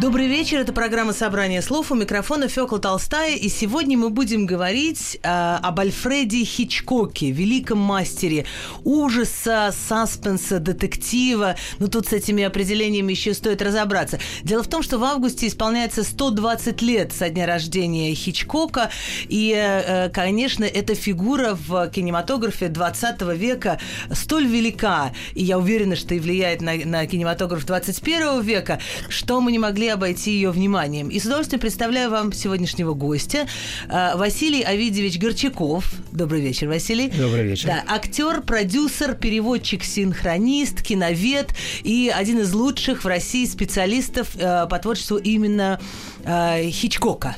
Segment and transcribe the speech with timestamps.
[0.00, 1.92] Добрый вечер, это программа «Собрание слов».
[1.92, 8.46] У микрофона Фёкла Толстая, и сегодня мы будем говорить э, об Альфреде Хичкоке, великом мастере
[8.82, 11.56] ужаса, саспенса, детектива.
[11.80, 14.18] Ну, тут с этими определениями еще стоит разобраться.
[14.42, 18.90] Дело в том, что в августе исполняется 120 лет со дня рождения Хичкока,
[19.28, 23.78] и, э, конечно, эта фигура в кинематографе 20 века
[24.14, 29.52] столь велика, и я уверена, что и влияет на, на кинематограф 21 века, что мы
[29.52, 31.08] не могли обойти ее вниманием.
[31.08, 33.46] И с удовольствием представляю вам сегодняшнего гостя
[33.88, 35.92] э, Василий Авидьевич Горчаков.
[36.12, 37.08] Добрый вечер, Василий.
[37.08, 37.68] Добрый вечер.
[37.68, 44.78] Да, актер, продюсер, переводчик, синхронист, киновед и один из лучших в России специалистов э, по
[44.78, 45.80] творчеству именно
[46.24, 47.36] э, Хичкока.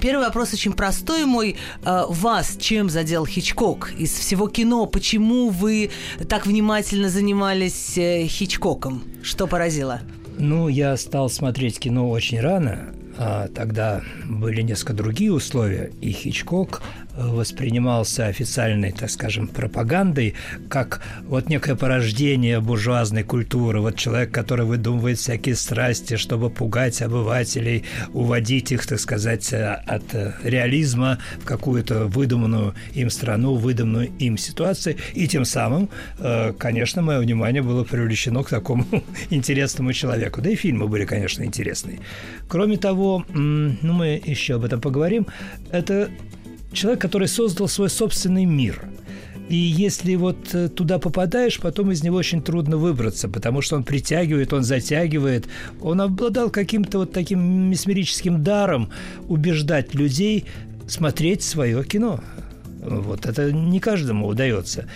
[0.00, 1.56] Первый вопрос очень простой мой.
[1.82, 4.86] Вас чем задел Хичкок из всего кино?
[4.86, 5.90] Почему вы
[6.28, 9.02] так внимательно занимались Хичкоком?
[9.22, 10.00] Что поразило?
[10.44, 16.82] Ну, я стал смотреть кино очень рано, а тогда были несколько другие условия, и Хичкок
[17.16, 20.34] воспринимался официальной, так скажем, пропагандой
[20.68, 27.84] как вот некое порождение буржуазной культуры, вот человек, который выдумывает всякие страсти, чтобы пугать обывателей,
[28.12, 30.02] уводить их, так сказать, от
[30.42, 37.20] реализма в какую-то выдуманную им страну, выдуманную им ситуацию, и тем самым, э, конечно, мое
[37.20, 38.86] внимание было привлечено к такому
[39.30, 40.40] интересному человеку.
[40.40, 42.00] Да и фильмы были, конечно, интересные.
[42.48, 45.26] Кроме того, ну, мы еще об этом поговорим,
[45.70, 46.10] это
[46.72, 48.84] человек, который создал свой собственный мир.
[49.48, 53.84] И если вот э, туда попадаешь, потом из него очень трудно выбраться, потому что он
[53.84, 55.46] притягивает, он затягивает.
[55.82, 58.90] Он обладал каким-то вот таким месмерическим даром
[59.28, 60.46] убеждать людей
[60.86, 62.20] смотреть свое кино.
[62.80, 64.88] Вот это не каждому удается.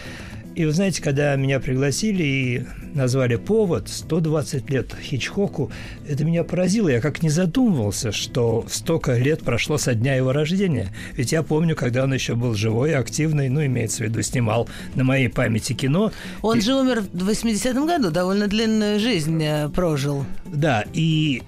[0.57, 5.71] И вы знаете, когда меня пригласили и назвали повод 120 лет Хичкоку,
[6.09, 6.89] это меня поразило.
[6.89, 10.95] Я как не задумывался, что столько лет прошло со дня его рождения.
[11.13, 15.05] Ведь я помню, когда он еще был живой, активный, ну, имеется в виду, снимал на
[15.05, 16.11] моей памяти кино.
[16.41, 16.63] Он и...
[16.63, 20.25] же умер в 80-м году, довольно длинную жизнь э, прожил.
[20.47, 21.43] Да, и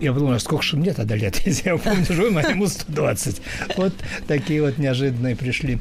[0.00, 3.42] я подумал, сколько же мне тогда лет, если я помню, живу, а ему 120.
[3.76, 3.92] Вот
[4.26, 5.78] такие вот неожиданные пришли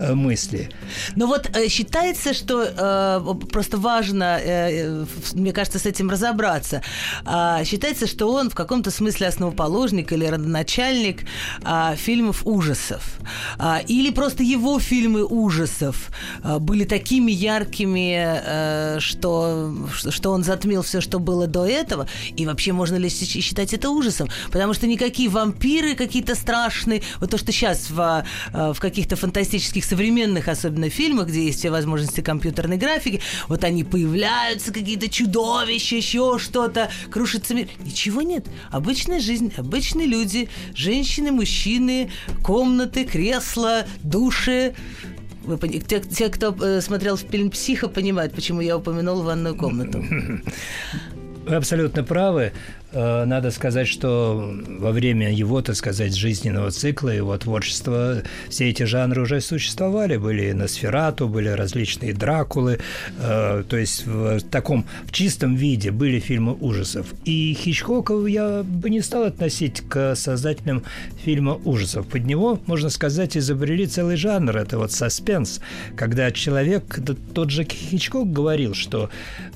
[0.00, 0.68] мысли.
[1.16, 6.82] Но вот э, считается, что э, просто важно, э, мне кажется, с этим разобраться.
[7.26, 11.24] Э, считается, что он в каком-то смысле основоположник или родоначальник
[11.64, 13.18] э, фильмов ужасов.
[13.58, 16.10] Э, или просто его фильмы ужасов
[16.42, 19.74] э, были такими яркими, э, что,
[20.10, 22.06] что он затмил все, что было до этого.
[22.36, 27.38] И вообще можно ли считать это ужасом, потому что никакие вампиры какие-то страшные, вот то,
[27.38, 32.76] что сейчас в, э, в каких-то фантастических современных, особенно фильмах, где есть все возможности компьютерной
[32.76, 37.68] графики, вот они появляются, какие-то чудовища, еще что-то, крушится мир.
[37.84, 38.46] Ничего нет.
[38.70, 42.10] Обычная жизнь, обычные люди, женщины, мужчины,
[42.42, 44.74] комнаты, кресла, души.
[45.44, 50.02] Вы, те, те, кто э, смотрел фильм «Психо», понимают, почему я упомянул ванную комнату.
[51.46, 52.52] Вы абсолютно правы.
[52.94, 58.84] Э, надо сказать, что во время его, так сказать, жизненного цикла, его творчества, все эти
[58.84, 60.16] жанры уже существовали.
[60.16, 62.78] Были Носферату, были различные Дракулы.
[63.18, 67.12] Э, то есть в таком, в чистом виде были фильмы ужасов.
[67.24, 70.84] И Хичкока я бы не стал относить к создателям
[71.24, 72.06] фильма ужасов.
[72.06, 74.56] Под него, можно сказать, изобрели целый жанр.
[74.56, 75.60] Это вот саспенс,
[75.96, 77.00] когда человек,
[77.34, 79.10] тот же Хичкок говорил, что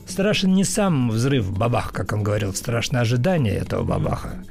[0.07, 4.45] страшен не сам взрыв бабах, как он говорил, страшно ожидание ожидания этого бабаха.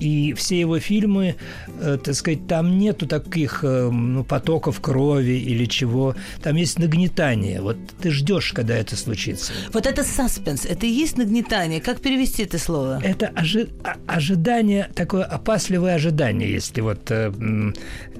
[0.00, 1.34] И все его фильмы,
[1.80, 6.14] э, так сказать, там нету таких э, ну, потоков крови или чего.
[6.40, 7.60] Там есть нагнетание.
[7.60, 9.52] Вот ты ждешь, когда это случится.
[9.72, 11.80] Вот это саспенс, это и есть нагнетание.
[11.80, 13.00] Как перевести это слово?
[13.02, 13.70] Это ожи-
[14.06, 17.10] ожидание, такое опасливое ожидание, если вот...
[17.10, 17.32] Э,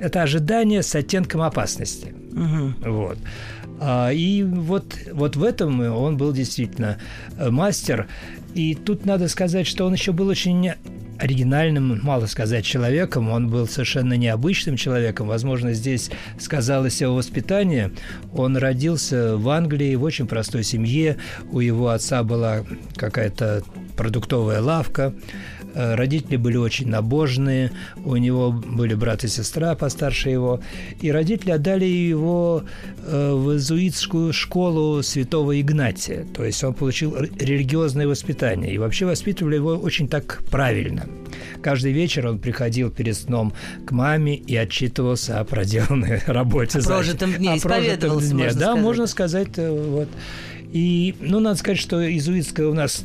[0.00, 2.12] это ожидание с оттенком опасности.
[2.32, 2.90] Угу.
[2.90, 3.18] Вот.
[3.80, 6.98] А, и вот, вот в этом он был действительно
[7.38, 8.08] мастер.
[8.54, 10.72] И тут надо сказать, что он еще был очень
[11.18, 13.28] оригинальным, мало сказать, человеком.
[13.30, 15.26] Он был совершенно необычным человеком.
[15.26, 17.92] Возможно, здесь сказалось его воспитание.
[18.32, 21.16] Он родился в Англии в очень простой семье.
[21.50, 22.64] У его отца была
[22.96, 23.62] какая-то
[23.96, 25.12] продуктовая лавка.
[25.74, 27.72] Э, родители были очень набожные,
[28.04, 30.60] у него были брат и сестра постарше его,
[31.00, 32.64] и родители отдали его
[33.04, 39.56] э, в иезуитскую школу святого Игнатия, то есть он получил религиозное воспитание, и вообще воспитывали
[39.56, 41.06] его очень так правильно.
[41.62, 43.52] Каждый вечер он приходил перед сном
[43.86, 46.78] к маме и отчитывался о проделанной работе.
[46.78, 48.44] О прожитом дне, о прожитом дне.
[48.44, 48.82] да, сказать.
[48.82, 49.48] можно сказать.
[49.56, 50.08] Э, вот.
[50.72, 53.04] И, ну, надо сказать, что иезуитская у нас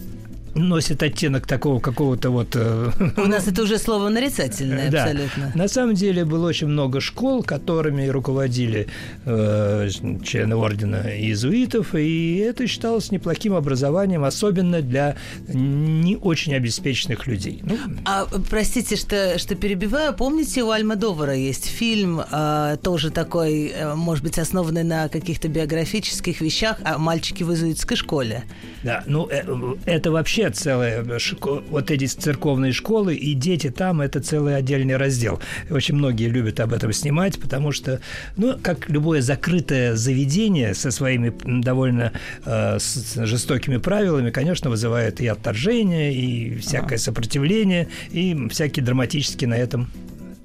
[0.55, 2.55] носит оттенок такого какого-то вот...
[2.55, 5.03] Э, У нас это уже слово нарицательное да.
[5.03, 5.51] абсолютно.
[5.55, 8.87] На самом деле было очень много школ, которыми руководили
[9.25, 9.89] э,
[10.23, 15.15] члены ордена иезуитов, и это считалось неплохим образованием, особенно для
[15.47, 17.61] не очень обеспеченных людей.
[17.63, 23.95] Ну, а простите, что, что перебиваю, помните, у Альмадовара есть фильм, э, тоже такой, э,
[23.95, 28.43] может быть, основанный на каких-то биографических вещах о мальчике в иезуитской школе?
[28.83, 29.43] Да, ну э,
[29.85, 31.05] это вообще вообще целая,
[31.69, 35.39] вот эти церковные школы, и дети там– это целый отдельный раздел.
[35.69, 37.99] Очень многие любят об этом снимать, потому что,
[38.37, 42.11] ну, как любое закрытое заведение со своими довольно
[42.45, 49.89] э, жестокими правилами, конечно, вызывает и отторжение, и всякое сопротивление, и всякие драматические на этом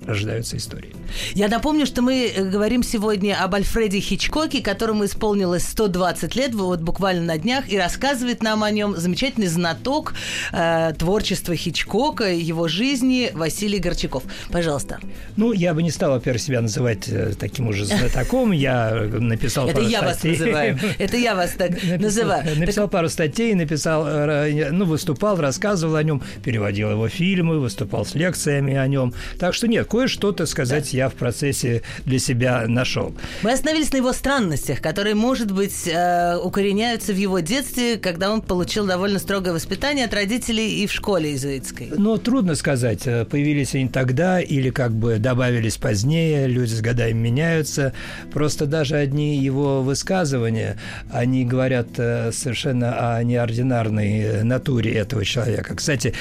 [0.07, 0.98] рождаются истории.
[1.35, 6.81] Я напомню, что мы э, говорим сегодня об Альфреде Хичкоке, которому исполнилось 120 лет, вот
[6.81, 10.15] буквально на днях, и рассказывает нам о нем замечательный знаток
[10.53, 14.25] э, творчества Хичкока, его жизни Василий Горчаков.
[14.51, 14.99] Пожалуйста.
[15.37, 18.53] Ну, я бы не стал, во-первых, себя называть э, таким уже знатоком.
[18.53, 20.79] Я написал Это я вас называю.
[20.99, 22.59] Это я вас так называю.
[22.59, 28.15] Написал пару статей, написал, э, ну, выступал, рассказывал о нем, переводил его фильмы, выступал с
[28.15, 29.13] лекциями о нем.
[29.39, 33.15] Так что нет, кое-что, так сказать, я в процессе для себя нашел.
[33.43, 38.43] Мы остановились на его странностях, которые, может быть, э, укореняются в его детстве, когда он
[38.43, 41.91] получил довольно строгое воспитание от родителей и в школе иезуитской.
[41.97, 47.13] Но трудно сказать, э, появились они тогда или как бы добавились позднее, люди с годами
[47.13, 47.93] меняются.
[48.33, 50.79] Просто даже одни его высказывания,
[51.13, 55.77] они говорят э, совершенно о неординарной натуре этого человека.
[55.77, 56.13] Кстати,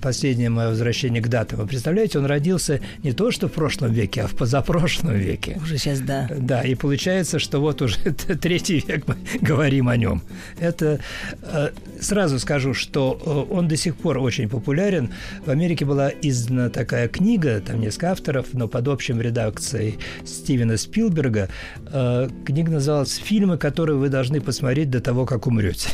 [0.00, 1.58] последнее мое возвращение к датам.
[1.58, 5.58] Вы представляете, он родился не то, что в прошлом веке, а в позапрошлом веке.
[5.62, 6.28] Уже сейчас, да.
[6.36, 7.98] Да, и получается, что вот уже
[8.40, 10.22] третий век мы говорим о нем.
[10.58, 11.00] Это
[11.42, 11.70] э,
[12.00, 15.10] сразу скажу, что э, он до сих пор очень популярен.
[15.44, 21.48] В Америке была издана такая книга, там несколько авторов, но под общим редакцией Стивена Спилберга.
[21.86, 25.88] Э, книга называлась «Фильмы, которые вы должны посмотреть до того, как умрете».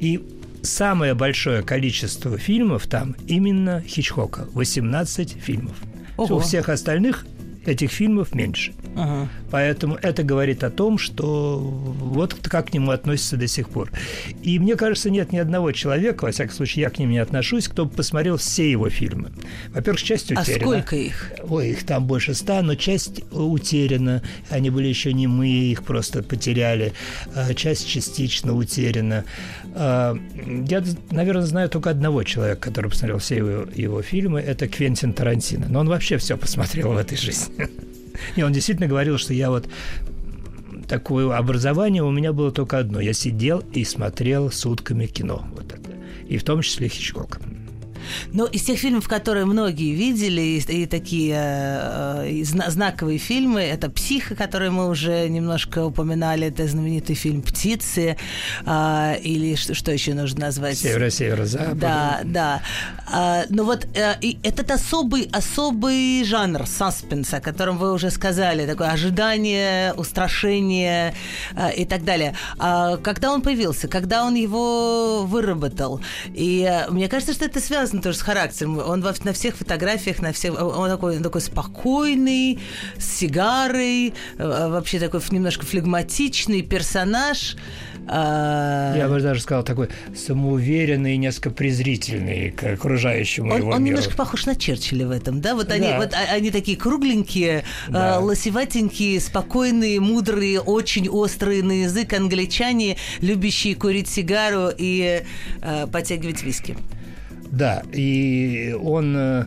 [0.00, 0.20] И
[0.62, 4.46] самое большое количество фильмов там именно Хичкока.
[4.52, 5.76] 18 фильмов.
[6.16, 7.26] У всех остальных
[7.66, 8.72] этих фильмов меньше.
[8.96, 9.28] Ага.
[9.50, 13.90] Поэтому это говорит о том, что вот как к нему относятся до сих пор.
[14.42, 17.68] И мне кажется, нет ни одного человека, во всяком случае, я к ним не отношусь,
[17.68, 19.32] кто бы посмотрел все его фильмы.
[19.70, 20.56] Во-первых, часть а утеряна.
[20.56, 21.32] А сколько их?
[21.48, 24.22] Ой, их там больше ста, но часть утеряна.
[24.50, 26.92] Они были еще не мы, их просто потеряли.
[27.34, 29.24] А, часть частично утеряна.
[29.74, 30.16] А,
[30.68, 34.40] я, наверное, знаю только одного человека, который посмотрел все его, его фильмы.
[34.40, 35.66] Это Квентин Тарантино.
[35.68, 37.68] Но он вообще все посмотрел в этой жизни.
[38.36, 39.68] И он действительно говорил, что я вот
[40.88, 43.00] такое образование у меня было только одно.
[43.00, 45.46] Я сидел и смотрел сутками кино.
[45.54, 45.90] Вот это.
[46.28, 47.40] И в том числе Хичкок.
[48.32, 53.90] Но из тех фильмов, которые многие видели, и, и такие э, и знаковые фильмы, это
[53.90, 58.16] «Психа», который мы уже немножко упоминали, это знаменитый фильм «Птицы»,
[58.66, 60.78] э, или что, что еще нужно назвать?
[60.78, 61.78] «Северо-северо-запад».
[61.78, 62.62] Да, да.
[63.12, 68.66] Э, но вот э, и этот особый, особый жанр саспенса, о котором вы уже сказали,
[68.66, 71.14] такое ожидание, устрашение
[71.54, 72.34] э, и так далее.
[72.58, 76.00] А когда он появился, когда он его выработал?
[76.34, 78.78] И э, мне кажется, что это связано связано тоже с характером.
[78.78, 82.58] Он во, на всех фотографиях, на всех, он такой, он такой спокойный,
[82.98, 87.56] с сигарой, э, вообще такой немножко флегматичный персонаж.
[88.06, 93.82] А, Я бы даже сказал, такой самоуверенный и несколько презрительный к окружающему он, его Он
[93.82, 93.96] миру.
[93.96, 95.54] немножко похож на Черчилля в этом, да?
[95.54, 95.74] Вот, да.
[95.74, 98.20] Они, вот а, они такие кругленькие, а, да.
[98.20, 105.22] лосеватенькие, спокойные, мудрые, очень острые на язык англичане, любящие курить сигару и
[105.62, 106.76] э, подтягивать виски.
[107.56, 109.44] Да, и он э,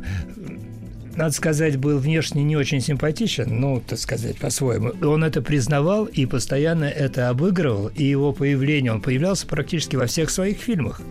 [1.18, 4.92] надо сказать, был внешне не очень симпатичен, ну, так сказать, по-своему.
[5.02, 10.30] Он это признавал и постоянно это обыгрывал, и его появление, он появлялся практически во всех
[10.30, 11.02] своих фильмах.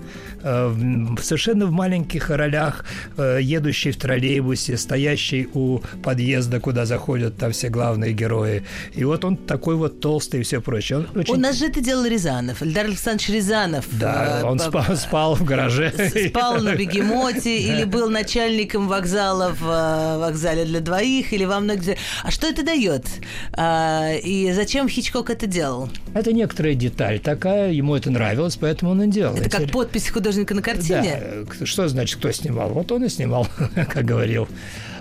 [0.42, 0.72] Э,
[1.20, 2.84] совершенно в маленьких ролях,
[3.16, 8.62] э, едущий в троллейбусе, стоящий у подъезда, куда заходят там все главные герои.
[8.94, 10.98] И вот он такой вот толстый и все прочее.
[10.98, 11.34] Он очень...
[11.34, 13.86] У нас же это делал Рязанов, Эльдар Александрович Рязанов.
[13.90, 15.92] Да, он спал, спал в гараже.
[16.28, 21.96] Спал на бегемоте или был начальником вокзала в э, вокзале для двоих или во многих...
[22.22, 23.06] А что это дает?
[23.52, 25.88] А, и зачем Хичкок это делал?
[26.14, 29.36] Это некоторая деталь такая, ему это нравилось, поэтому он и делал.
[29.36, 31.20] Это как подпись художника на картине?
[31.58, 31.66] Да.
[31.66, 32.70] Что значит, кто снимал?
[32.70, 34.48] Вот он и снимал, как говорил.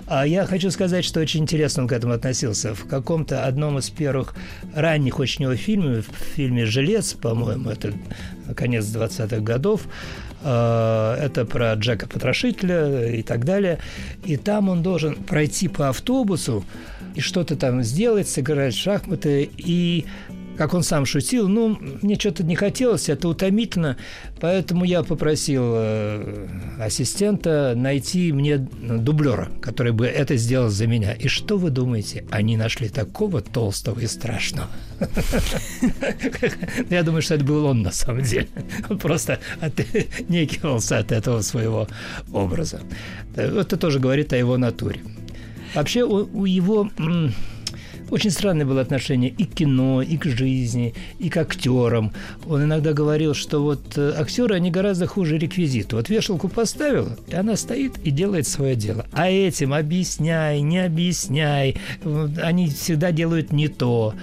[0.08, 2.74] А я хочу сказать, что очень интересно он к этому относился.
[2.74, 4.34] В каком-то одном из первых
[4.72, 7.92] ранних очень его фильмов, в фильме «Жилец», по-моему, это
[8.54, 9.82] конец 20-х годов,
[10.46, 13.78] это про Джека Потрошителя и так далее.
[14.24, 16.64] И там он должен пройти по автобусу
[17.14, 19.50] и что-то там сделать, сыграть в шахматы.
[19.56, 20.06] И
[20.56, 23.96] как он сам шутил, ну, мне что-то не хотелось, это утомительно,
[24.40, 26.48] поэтому я попросил э,
[26.78, 31.12] ассистента найти мне дублера, который бы это сделал за меня.
[31.12, 32.24] И что вы думаете?
[32.30, 34.68] Они нашли такого толстого и страшного.
[36.90, 38.48] Я думаю, что это был он на самом деле.
[38.88, 41.86] Он просто отнекивался от этого своего
[42.32, 42.80] образа.
[43.34, 45.00] Это тоже говорит о его натуре.
[45.74, 46.88] Вообще у его
[48.10, 52.12] очень странное было отношение и к кино, и к жизни, и к актерам.
[52.46, 55.96] Он иногда говорил, что вот э, актеры, они гораздо хуже реквизита.
[55.96, 59.06] Вот вешалку поставил, и она стоит и делает свое дело.
[59.12, 61.76] А этим объясняй, не объясняй.
[62.42, 64.14] Они всегда делают не то.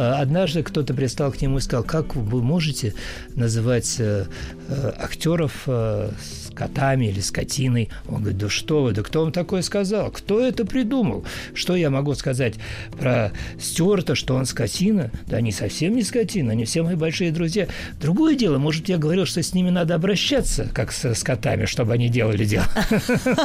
[0.00, 2.94] А однажды кто-то пристал к нему и сказал, как вы можете
[3.34, 4.26] называть э,
[4.68, 6.12] э, актеров э,
[6.58, 7.88] котами или скотиной.
[8.08, 10.12] Он говорит, да что вы, да кто вам такое сказал?
[10.12, 11.24] Кто это придумал?
[11.52, 12.54] Что я могу сказать
[12.98, 15.10] про Стюарта, что он скотина?
[15.26, 17.66] Да они совсем не скотина, они все мои большие друзья.
[18.00, 21.92] Другое дело, может, я говорил, что с ними надо обращаться, как с, с котами, чтобы
[21.92, 22.66] они делали дело.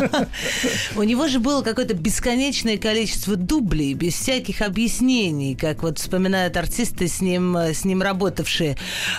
[0.96, 6.00] У него же было какое-то бесконечное количество дублей, без всяких объяснений, как вот
[6.44, 8.76] вспоминают артисты с ним, с ним работавшие.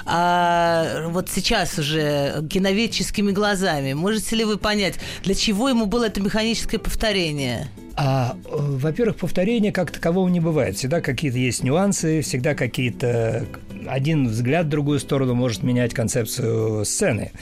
[0.07, 3.93] А вот сейчас уже киноведческими глазами глазами.
[3.93, 7.69] Можете ли вы понять, для чего ему было это механическое повторение?
[7.97, 10.76] А, э, во-первых, повторения как такового не бывает.
[10.76, 13.47] Всегда какие-то есть нюансы, всегда какие-то...
[13.87, 17.33] Один взгляд в другую сторону может менять концепцию сцены.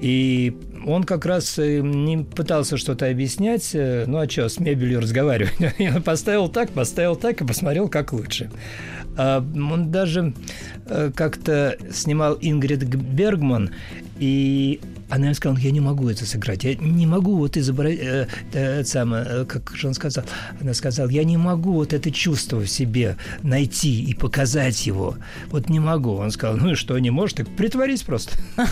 [0.00, 0.52] И
[0.86, 3.70] он как раз э, не пытался что-то объяснять.
[3.74, 5.54] Э, ну, а что, с мебелью разговаривать?
[5.78, 8.50] Я поставил так, поставил так и посмотрел, как лучше.
[9.16, 10.34] А, он даже
[11.14, 13.70] как-то снимал Ингрид Бергман,
[14.18, 14.80] и
[15.12, 19.44] она сказала, я не могу это сыграть, я не могу вот изобразить, э, э, э,
[19.46, 20.24] как же он сказал,
[20.60, 25.16] она сказала, я не могу вот это чувство в себе найти и показать его,
[25.50, 26.12] вот не могу.
[26.12, 28.38] Он сказал, ну и что, не можешь, так притворись просто.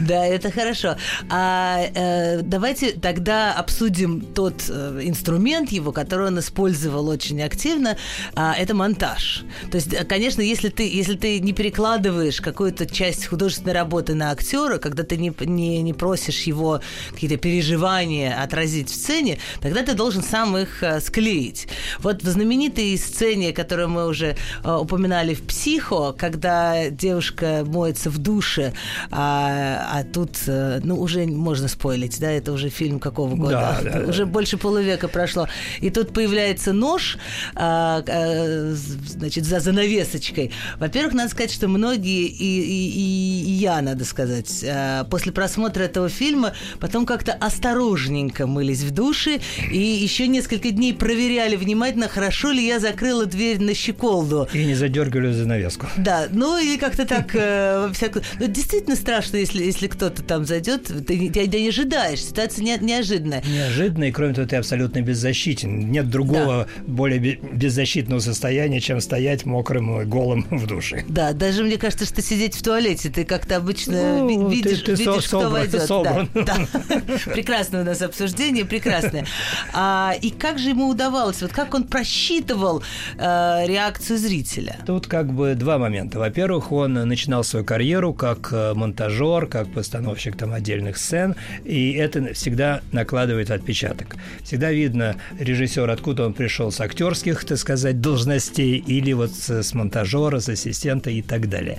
[0.00, 0.96] Да, это хорошо.
[1.30, 7.96] А э, давайте тогда обсудим тот э, инструмент его, который он использовал очень активно,
[8.34, 9.44] а, это монтаж.
[9.70, 14.78] То есть, конечно, если ты, если ты не перекладываешь какую-то часть художественной работы на актера,
[14.78, 16.80] когда ты не, не, не просишь его
[17.12, 21.68] какие-то переживания отразить в сцене, тогда ты должен сам их а, склеить.
[22.00, 28.18] Вот в знаменитой сцене, которую мы уже а, упоминали в «Психо», когда девушка моется в
[28.18, 28.72] душе,
[29.10, 33.80] а, а тут, а, ну, уже можно спойлить, да, это уже фильм какого года?
[33.82, 34.30] Да, да, уже да.
[34.30, 35.48] больше полувека прошло.
[35.80, 37.18] И тут появляется нож,
[37.56, 40.52] а, а, значит, за занавесочкой.
[40.78, 46.08] Во-первых, надо сказать, что многие, и, и, и я, надо сказать, э, после просмотра этого
[46.08, 49.40] фильма потом как-то осторожненько мылись в душе
[49.72, 54.48] и еще несколько дней проверяли внимательно, хорошо ли я закрыла дверь на щеколду.
[54.52, 55.86] И не задергали занавеску.
[55.96, 58.22] Да, ну или как-то так э, всяко...
[58.38, 62.76] Ну, действительно страшно, если, если кто-то там зайдет, ты, ты, ты не ожидаешь, ситуация не,
[62.78, 63.42] неожиданная.
[63.46, 65.90] Неожиданная, и кроме того, ты абсолютно беззащитен.
[65.90, 66.82] Нет другого да.
[66.86, 71.04] более беззащитного состояния, чем стоять мокрым и голым в душе.
[71.08, 75.04] Да, даже мне кажется, что сидеть в туалете ты как-то обычно ну, видишь, ты, ты
[75.04, 75.82] видишь кто войдет.
[75.82, 76.28] Собран.
[76.34, 76.56] Да,
[76.88, 76.96] да.
[77.32, 79.26] Прекрасное у нас обсуждение, прекрасное.
[79.72, 82.82] А, и как же ему удавалось, вот как он просчитывал
[83.16, 84.76] э, реакцию зрителя?
[84.86, 86.18] Тут как бы два момента.
[86.18, 89.93] Во-первых, он начинал свою карьеру как э, монтажер, как постановщик
[90.36, 91.34] там отдельных сцен,
[91.64, 94.16] и это всегда накладывает отпечаток.
[94.42, 100.40] Всегда видно режиссер, откуда он пришел с актерских, так сказать, должностей, или вот с, монтажера,
[100.40, 101.78] с ассистента и так далее.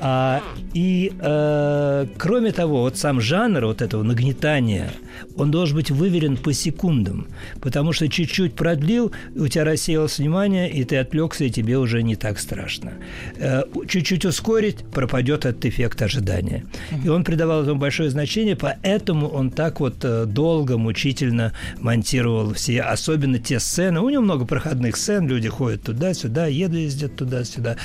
[0.00, 0.42] А,
[0.74, 4.90] и э, кроме того, вот сам жанр вот этого нагнетания,
[5.36, 7.28] он должен быть выверен по секундам,
[7.60, 12.16] потому что чуть-чуть продлил, у тебя рассеялось внимание, и ты отвлекся, и тебе уже не
[12.16, 12.92] так страшно.
[13.36, 16.64] Э, чуть-чуть ускорить, пропадет этот эффект ожидания.
[17.04, 22.82] И он придавал этому большое значение, поэтому он так вот э, долго, мучительно монтировал все,
[22.82, 24.00] особенно те сцены.
[24.00, 27.76] У него много проходных сцен, люди ходят туда-сюда, ездят туда-сюда.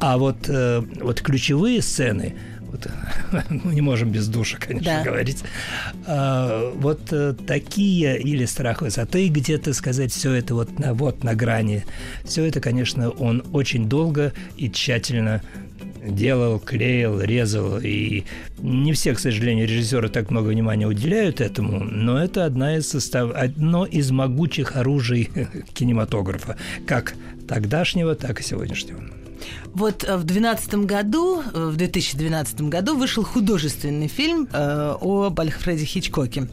[0.00, 2.34] А вот, э, вот ключевые сцены,
[2.74, 2.88] вот,
[3.62, 5.04] мы не можем без душа, конечно, да.
[5.04, 5.44] говорить.
[6.06, 11.34] А, вот э, такие или страх высоты, где-то сказать все это вот на, вот на
[11.34, 11.84] грани.
[12.24, 15.40] Все это, конечно, он очень долго и тщательно
[16.06, 17.78] делал, клеил, резал.
[17.82, 18.24] И
[18.58, 23.30] не все, к сожалению, режиссеры так много внимания уделяют этому, но это одна из состав...
[23.34, 25.30] одно из могучих оружий
[25.74, 26.56] кинематографа,
[26.86, 27.14] как
[27.48, 29.00] тогдашнего, так и сегодняшнего.
[29.74, 35.84] Вот э, в 2012 году, э, в 2012 году вышел художественный фильм э, об Альфреде
[35.84, 36.48] Хичкоке.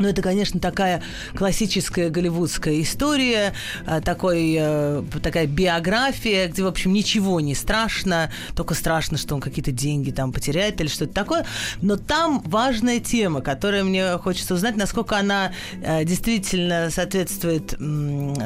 [0.00, 1.02] Ну, это, конечно, такая
[1.36, 3.52] классическая голливудская история,
[3.86, 9.42] а, такой, э, такая биография, где, в общем, ничего не страшно, только страшно, что он
[9.42, 11.44] какие-то деньги там потеряет или что-то такое.
[11.82, 15.52] Но там важная тема, которая мне хочется узнать, насколько она
[15.82, 17.74] э, действительно соответствует,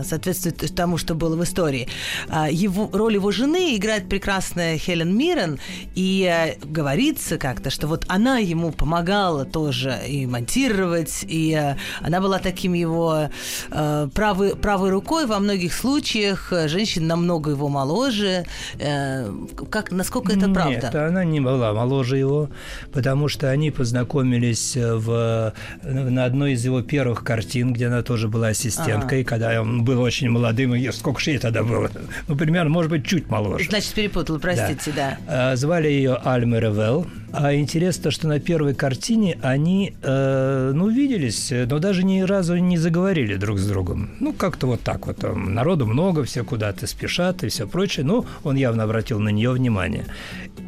[0.05, 1.87] соответствует тому, что было в истории.
[2.29, 5.61] А, его, роль его жены играет прекрасная Хелен Миррен,
[5.95, 12.21] и э, говорится как-то, что вот она ему помогала тоже и монтировать, и Э, она
[12.21, 13.29] была таким его
[13.71, 16.53] э, правой, правой рукой во многих случаях.
[16.67, 18.45] Женщина намного его моложе.
[18.79, 19.31] Э,
[19.71, 20.73] как, насколько это Нет, правда?
[20.73, 22.49] Нет, она не была моложе его,
[22.93, 28.49] потому что они познакомились в, на одной из его первых картин, где она тоже была
[28.49, 29.29] ассистенткой, ага.
[29.29, 30.75] когда он был очень молодым.
[30.75, 31.91] И сколько же ей тогда было?
[32.29, 33.67] Ну, примерно, может быть, чуть моложе.
[33.69, 35.19] Значит, перепутал, простите, да.
[35.27, 35.57] да.
[35.57, 37.07] Звали ее Альма Ревел.
[37.37, 42.79] А интересно, что на первой картине они, э, ну, виделись, но даже ни разу не
[42.79, 44.11] заговорили друг с другом.
[44.21, 45.17] Ну, как-то вот так вот.
[45.17, 48.07] Там, народу много, все куда-то спешат и все прочее.
[48.07, 50.05] Ну, он явно обратил на нее внимание.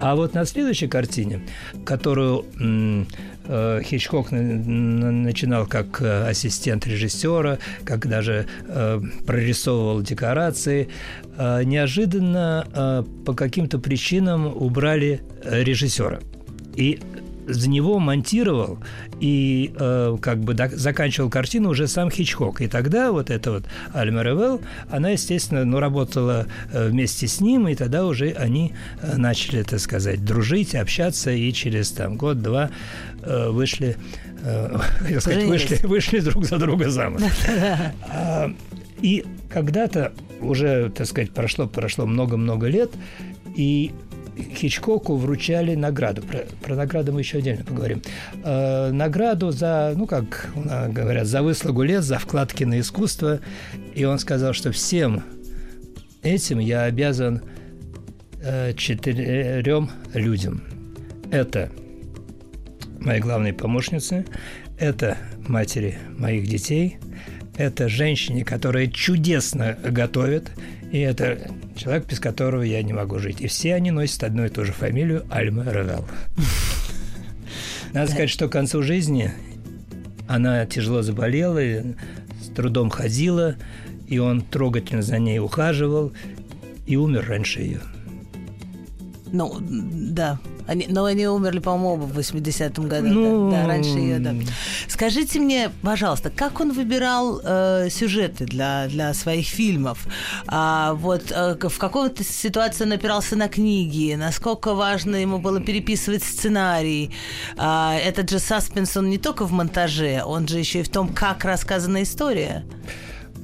[0.01, 1.43] А вот на следующей картине,
[1.85, 2.45] которую
[3.49, 10.89] э, Хичкок на- на- начинал как э, ассистент режиссера, как даже э, прорисовывал декорации,
[11.39, 16.19] э, неожиданно э, по каким-то причинам убрали э, режиссера.
[16.77, 17.01] И
[17.47, 18.79] за него монтировал
[19.21, 22.61] и э, как бы до, заканчивал картину уже сам Хичкок.
[22.61, 23.65] И тогда вот эта вот
[23.95, 29.17] Альма Ревел, она, естественно, ну, работала э, вместе с ним, и тогда уже они э,
[29.17, 32.71] начали, так сказать, дружить, общаться, и через там год-два
[33.23, 33.97] э, вышли,
[34.43, 34.79] э,
[35.21, 37.23] сказать, вышли, вышли друг за друга замуж.
[38.09, 38.51] А,
[39.01, 42.91] и когда-то уже, так сказать, прошло прошло много-много лет,
[43.55, 43.93] и
[44.37, 46.23] Хичкоку вручали награду.
[46.23, 48.03] Про, про награду мы еще отдельно поговорим.
[48.45, 53.41] Э, награду за, ну, как говорят, за выслугу лет, за вкладки на искусство.
[53.95, 55.23] И он сказал, что всем
[56.23, 57.43] этим я обязан
[58.43, 60.63] э, четырем людям.
[61.31, 61.71] Это
[63.01, 64.27] мои главные помощницы,
[64.79, 65.17] это
[65.49, 66.99] матери моих детей,
[67.57, 70.51] это женщине, которая чудесно готовит,
[70.93, 73.41] и это человек, без которого я не могу жить.
[73.41, 76.07] И все они носят одну и ту же фамилию Альма Ревел.
[77.93, 79.33] Надо сказать, что к концу жизни
[80.29, 83.57] она тяжело заболела, с трудом ходила,
[84.07, 86.13] и он трогательно за ней ухаживал
[86.87, 87.81] и умер раньше ее.
[89.33, 90.39] Ну, да.
[90.67, 93.07] Они, но они умерли, по-моему, в 80-м году.
[93.09, 93.51] Ну...
[93.51, 94.35] Да, да, раньше ее, да.
[94.89, 100.07] Скажите мне, пожалуйста, как он выбирал э, сюжеты для, для своих фильмов?
[100.47, 106.25] А, вот э, в какой-то ситуации он опирался на книги, насколько важно ему было переписывать
[106.25, 107.11] сценарий.
[107.57, 111.09] А, этот же саспенс, он не только в монтаже, он же еще и в том,
[111.09, 112.65] как рассказана история.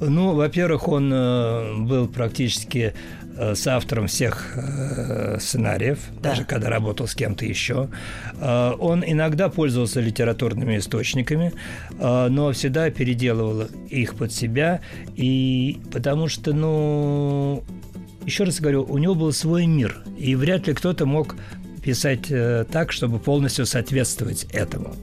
[0.09, 2.93] Ну, во-первых, он э, был практически
[3.35, 6.29] Э, с автором всех э, сценариев, да.
[6.29, 7.89] даже когда работал с кем-то еще.
[8.39, 11.53] Он иногда пользовался литературными источниками,
[11.99, 14.81] но всегда переделывал их под себя,
[15.15, 17.63] и потому что, ну,
[18.25, 21.35] еще раз говорю, у него был свой мир, и вряд ли кто-то мог
[21.81, 22.27] писать
[22.71, 24.95] так, чтобы полностью соответствовать этому.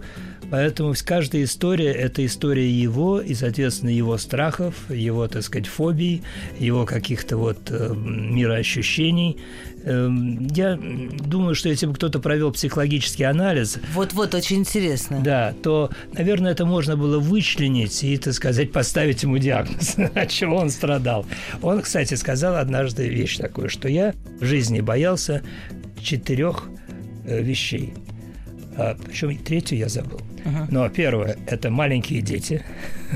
[0.51, 6.23] Поэтому каждая история– это история его и, соответственно, его страхов, его, так сказать, фобий,
[6.59, 9.39] его каких-то вот э, мироощущений.
[9.85, 10.11] Э,
[10.51, 13.79] я думаю, что если бы кто-то провел психологический анализ…
[13.95, 15.21] Вот-вот, очень интересно.
[15.23, 20.57] Да, то, наверное, это можно было вычленить и, так сказать, поставить ему диагноз, от чего
[20.57, 21.27] он страдал.
[21.63, 25.43] Он, кстати, сказал однажды вещь такую, что я в жизни боялся
[26.03, 26.65] четырех
[27.25, 27.95] э, вещей–
[28.77, 30.21] А, причем третью я забыл.
[30.45, 30.67] Uh-huh.
[30.71, 32.65] Но первое– это маленькие дети.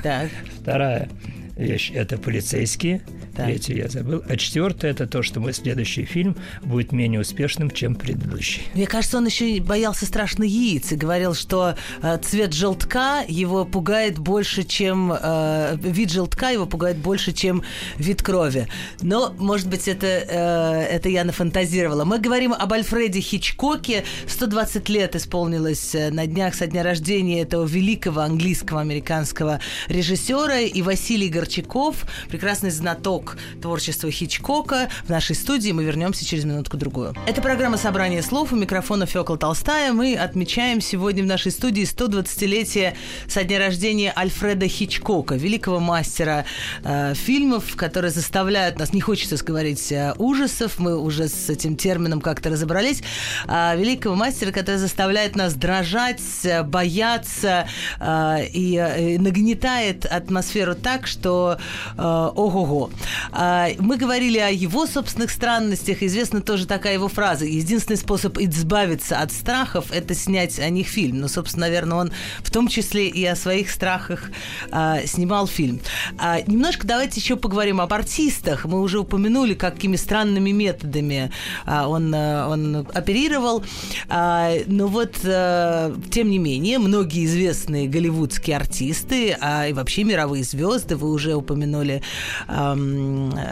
[0.03, 0.29] Так.
[0.61, 1.09] Вторая
[1.57, 3.03] вещь– это полицейские.
[3.35, 3.47] Так.
[3.47, 4.23] Третью я забыл.
[4.29, 8.62] А четвертое– это то, что мой следующий фильм будет менее успешным, чем предыдущий.
[8.75, 14.18] Мне кажется, он еще боялся страшно яиц и говорил, что э, цвет желтка его пугает
[14.18, 15.12] больше, чем…
[15.12, 17.64] Э, вид желтка его пугает больше, чем
[17.99, 18.68] вид крови.
[19.03, 22.05] Но, может быть, это, э, это я нафантазировала.
[22.05, 24.05] Мы говорим об Альфреде Хичкоке.
[24.29, 30.61] 120 лет исполнилось э, на днях со дня рождения этого великого английского американского режиссера.
[30.61, 34.88] И Василий Горчаков, прекрасный знаток каталог творчества Хичкока.
[35.04, 37.14] В нашей студии мы вернемся через минутку-другую.
[37.26, 38.52] Это программа «Собрание слов».
[38.52, 39.92] У микрофона Фёкла Толстая.
[39.92, 42.94] Мы отмечаем сегодня в нашей студии 120-летие
[43.26, 46.44] со дня рождения Альфреда Хичкока, великого мастера
[46.82, 52.20] э, фильмов, которые заставляют нас, не хочется говорить э, ужасов, мы уже с этим термином
[52.20, 53.02] как-то разобрались,
[53.48, 57.66] э, великого мастера, который заставляет нас дрожать, э, бояться
[57.98, 61.56] э, и э, нагнетает атмосферу так, что
[61.96, 62.02] э,
[62.34, 62.90] ого-го.
[63.33, 66.03] А, мы говорили о его собственных странностях.
[66.03, 67.44] Известна тоже такая его фраза.
[67.44, 71.20] Единственный способ избавиться от страхов– это снять о них фильм.
[71.20, 74.31] Ну, собственно, наверное, он в том числе и о своих страхах
[74.70, 75.81] а, снимал фильм.
[76.18, 78.64] А, немножко давайте еще поговорим об артистах.
[78.64, 81.31] Мы уже упомянули, какими странными методами
[81.66, 83.64] он, он оперировал.
[84.09, 89.37] Но вот, тем не менее, многие известные голливудские артисты,
[89.68, 92.03] и вообще мировые звезды, вы уже упомянули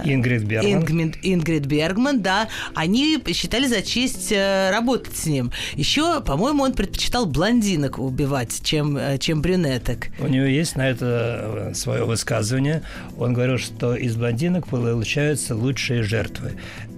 [0.04, 0.72] Ингрид Бергман.
[0.72, 5.52] Ингрид, Ингрид Бергман, да, они считали за честь э, работать с ним.
[5.74, 10.08] Еще, по-моему, он предпочитал блондинок убивать, чем, э, чем брюнеток.
[10.18, 12.82] У него есть на это э, свое высказывание.
[13.18, 16.52] Он говорил, что из блондинок получаются лучшие жертвы.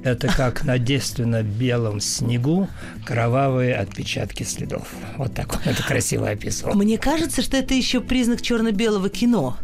[0.04, 2.68] Это как на девственно белом снегу
[3.06, 4.86] кровавые отпечатки следов.
[5.16, 6.74] Вот так он это красиво описывал.
[6.74, 9.56] Мне кажется, что это еще признак черно-белого кино.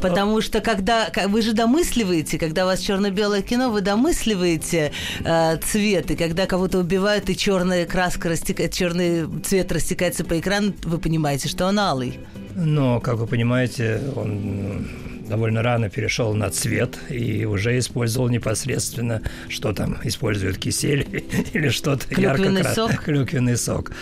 [0.00, 4.92] Потому что когда вы же домысливаете, когда у вас черно-белое кино, вы домысливаете
[5.24, 10.72] э, цвет, и когда кого-то убивают, и черная краска растекает, черный цвет растекается по экрану,
[10.84, 12.18] вы понимаете, что он алый.
[12.54, 14.86] Но, как вы понимаете, он
[15.30, 22.06] довольно рано перешел на цвет и уже использовал непосредственно, что там используют кисель или что-то
[22.08, 22.96] Клюквенный ярко сок.
[23.04, 23.92] Клюквенный сок.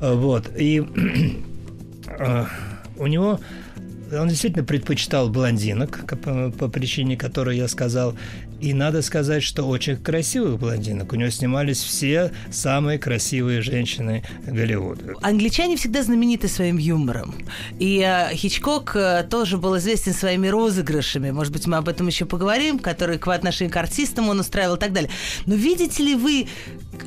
[0.00, 0.44] Вот.
[0.56, 0.84] И
[2.06, 2.44] э,
[2.96, 3.40] у него
[4.12, 6.04] он действительно предпочитал блондинок,
[6.58, 8.14] по, причине которой я сказал.
[8.60, 11.12] И надо сказать, что очень красивых блондинок.
[11.12, 15.14] У него снимались все самые красивые женщины Голливуда.
[15.22, 17.34] Англичане всегда знамениты своим юмором.
[17.78, 21.30] И э, Хичкок э, тоже был известен своими розыгрышами.
[21.30, 24.80] Может быть, мы об этом еще поговорим, которые по отношению к артистам он устраивал и
[24.80, 25.10] так далее.
[25.46, 26.48] Но видите ли вы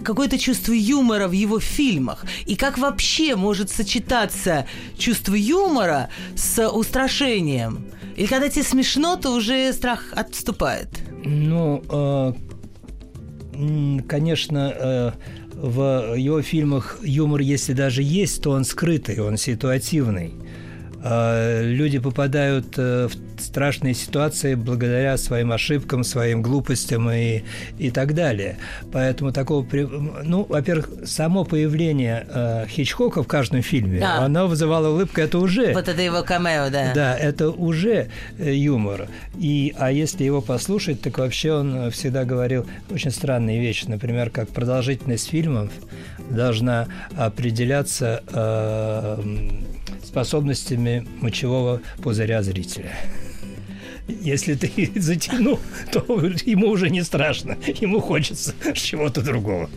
[0.04, 2.26] какое-то чувство юмора в его фильмах?
[2.46, 4.66] И как вообще может сочетаться
[4.98, 7.86] чувство юмора с устрашением?
[8.16, 11.11] Или когда тебе смешно, то уже страх отступает?
[11.24, 12.34] Ну, э,
[14.08, 15.12] конечно, э,
[15.54, 20.34] в его фильмах юмор, если даже есть, то он скрытый, он ситуативный.
[21.04, 27.44] Э, люди попадают в страшные ситуации благодаря своим ошибкам, своим глупостям и,
[27.78, 28.58] и так далее.
[28.92, 29.66] Поэтому такого...
[30.24, 34.20] Ну, во-первых, само появление э, Хичкока в каждом фильме, да.
[34.20, 35.74] оно вызывало улыбку, это уже...
[35.74, 36.94] Вот это его камео, да.
[36.94, 39.08] Да, это уже э, юмор.
[39.38, 43.86] И, а если его послушать, так вообще он всегда говорил очень странные вещи.
[43.88, 45.70] Например, как продолжительность фильмов
[46.30, 49.18] должна определяться э,
[50.04, 52.92] способностями мочевого пузыря зрителя
[54.22, 55.60] если ты затянул,
[55.92, 56.00] то
[56.46, 59.70] ему уже не страшно, ему хочется чего-то другого.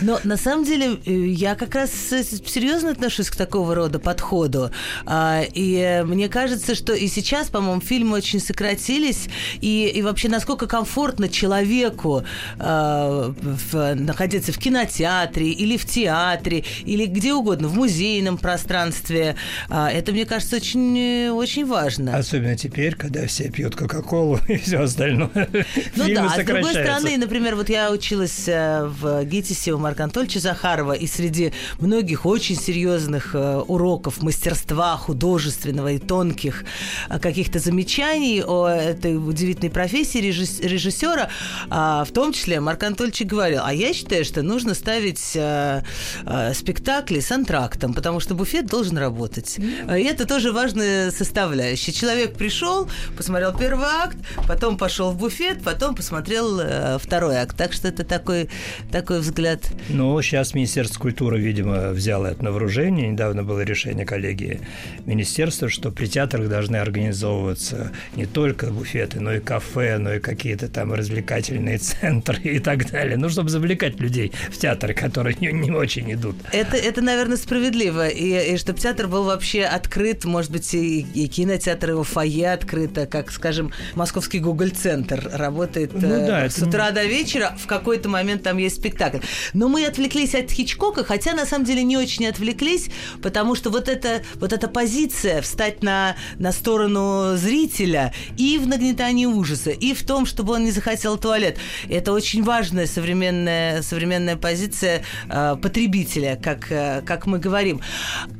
[0.00, 4.70] Но на самом деле э, я как раз серьезно отношусь к такого рода подходу.
[5.06, 9.28] А, и мне кажется, что и сейчас, по-моему, фильмы очень сократились,
[9.60, 12.24] и, и вообще насколько комфортно человеку
[12.58, 19.36] а, в, находиться в кинотеатре или в театре, или где угодно, в музейном пространстве.
[19.68, 22.16] А, это, мне кажется, очень, очень важно.
[22.16, 25.48] Особенно теперь, когда все пьют Кока-Колу и все остальное.
[25.96, 30.04] Ну да, а с другой стороны, например, вот я училась э, в ГИТИСе у Марка
[30.04, 36.64] Анатольевича Захарова, и среди многих очень серьезных э, уроков мастерства художественного и тонких
[37.08, 41.28] э, каких-то замечаний о этой удивительной профессии режиссера,
[41.68, 47.32] а, в том числе Марк Анатольевич говорил, а я считаю, что нужно ставить спектакли с
[47.32, 49.58] антрактом, потому что буфет должен работать.
[49.58, 51.92] И это тоже важная составляющая.
[51.92, 54.16] Человек пришел, посмотрел первый акт,
[54.48, 57.56] потом пошел в буфет, потом посмотрел э, второй акт.
[57.56, 58.48] Так что это такой,
[58.90, 59.60] такой взгляд.
[59.88, 63.08] Ну, сейчас Министерство культуры, видимо, взяло это на вооружение.
[63.08, 64.62] Недавно было решение коллегии
[65.06, 70.66] министерства, что при театрах должны организовываться не только буфеты, но и кафе, но и какие-то
[70.66, 73.16] там развлекательные центры и так далее.
[73.16, 76.34] Ну, чтобы завлекать людей в театры, которые не, не очень идут.
[76.50, 78.08] Это, это, наверное, справедливо.
[78.08, 83.06] И, и чтобы театр был вообще открыт, может быть, и, и кинотеатр, его фойе открыто,
[83.06, 83.51] как, скажем,
[83.94, 86.68] Московский Гоголь-центр работает ну, э, да, с это...
[86.68, 87.56] утра до вечера.
[87.58, 89.18] В какой-то момент там есть спектакль.
[89.52, 92.88] Но мы отвлеклись от Хичкока, хотя на самом деле не очень отвлеклись,
[93.22, 99.26] потому что вот эта, вот эта позиция встать на, на сторону зрителя и в нагнетании
[99.26, 105.04] ужаса, и в том, чтобы он не захотел туалет, это очень важная современная, современная позиция
[105.28, 107.80] э, потребителя, как, э, как мы говорим.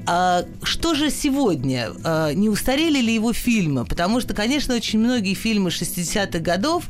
[0.07, 1.91] А что же сегодня?
[2.05, 3.85] А, не устарели ли его фильмы?
[3.85, 6.85] Потому что, конечно, очень многие фильмы 60-х годов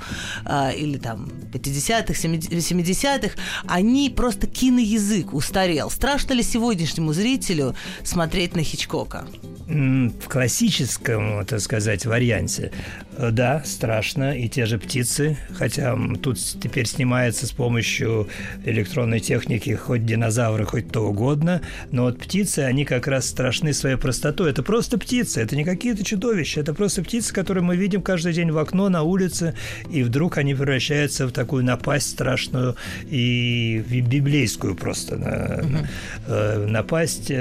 [0.44, 3.34] а, или там 50-х, 70-х,
[3.66, 5.90] они просто киноязык устарел.
[5.90, 9.26] Страшно ли сегодняшнему зрителю смотреть на Хичкока?
[9.66, 12.72] В классическом, так сказать, варианте,
[13.11, 14.36] э, да, страшно.
[14.36, 18.28] И те же птицы, хотя тут теперь снимается с помощью
[18.64, 23.96] электронной техники хоть динозавры, хоть то угодно, но вот птицы, они как раз страшны своей
[23.96, 24.50] простотой.
[24.50, 28.50] Это просто птицы, это не какие-то чудовища, это просто птицы, которые мы видим каждый день
[28.50, 29.54] в окно, на улице,
[29.90, 32.76] и вдруг они превращаются в такую напасть страшную
[33.08, 36.68] и библейскую просто угу.
[36.68, 37.32] напасть.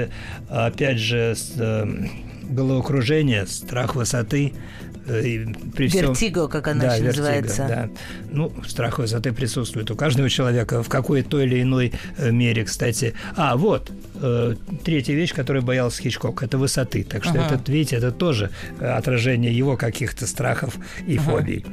[0.48, 1.86] Опять же, э,
[2.42, 4.52] головокружение, страх высоты.
[5.06, 6.10] Э, при всем...
[6.10, 7.66] Вертиго, как она да, еще вертиго, называется.
[7.68, 7.88] Да.
[8.30, 13.14] Ну, страх высоты присутствует у каждого человека в какой-то или иной э, мере, кстати.
[13.36, 17.04] А, вот, э, третья вещь, которую боялся Хичкок, это высоты.
[17.04, 17.56] Так что, ага.
[17.56, 18.50] это, видите, это тоже
[18.80, 20.76] отражение его каких-то страхов
[21.06, 21.22] и ага.
[21.22, 21.64] фобий.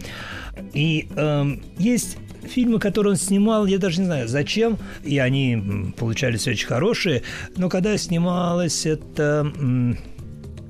[0.73, 1.45] И э,
[1.77, 7.23] есть фильмы, которые он снимал, я даже не знаю, зачем, и они получались очень хорошие,
[7.57, 9.51] но когда снималось это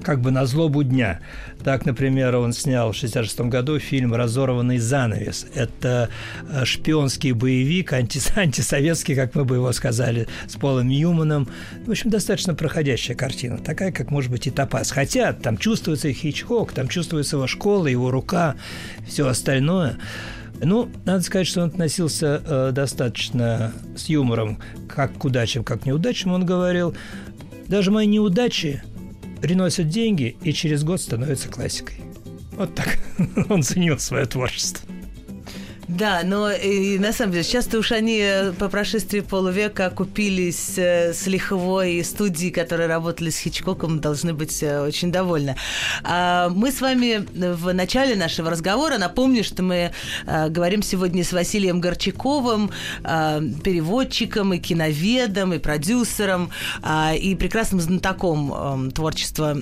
[0.03, 1.19] как бы на злобу дня.
[1.63, 5.47] Так, например, он снял в 1966 году фильм «Разорванный занавес».
[5.53, 6.09] Это
[6.49, 11.49] э, шпионский боевик, анти антисоветский, как мы бы его сказали, с Полом Ньюманом.
[11.85, 14.91] В общем, достаточно проходящая картина, такая, как может быть и Топаз.
[14.91, 18.55] Хотя там чувствуется и Хичкок, там чувствуется его школа, его рука,
[19.07, 19.97] все остальное.
[20.62, 25.85] Ну, надо сказать, что он относился э, достаточно с юмором как к удачам, как к
[25.85, 26.33] неудачам.
[26.33, 26.95] Он говорил,
[27.67, 28.81] даже мои неудачи
[29.41, 31.95] приносят деньги и через год становятся классикой.
[32.52, 32.99] Вот так
[33.49, 34.88] он ценил свое творчество.
[35.89, 41.13] Да, но и, на самом деле, часто уж они э, по прошествии полувека купились э,
[41.13, 45.56] с лиховой студии, которые работали с Хичкоком, должны быть э, очень довольны.
[46.04, 49.91] А мы с вами в начале нашего разговора, напомню, что мы
[50.28, 52.69] говорим сегодня с Василием Горчаковым,
[53.04, 56.52] переводчиком и киноведом, и продюсером,
[57.19, 59.58] и прекрасным знатоком творчества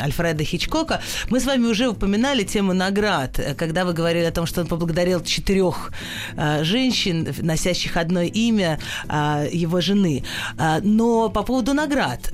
[0.00, 1.02] Альфреда Хичкока.
[1.28, 5.22] Мы с вами уже упоминали тему наград, когда вы говорили о том, что он поблагодарил
[5.22, 5.90] четыре трех
[6.36, 10.22] э, женщин, носящих одно имя э, его жены.
[10.58, 12.32] Э, но по поводу наград.